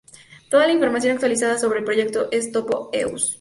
[0.49, 3.29] Toda la información actualizada sobre el proyecto en topo.eus.